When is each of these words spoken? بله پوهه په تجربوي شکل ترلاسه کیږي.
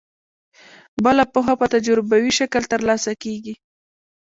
بله 1.03 1.23
پوهه 1.33 1.53
په 1.59 1.65
تجربوي 1.73 2.31
شکل 2.39 2.63
ترلاسه 2.73 3.11
کیږي. 3.23 3.53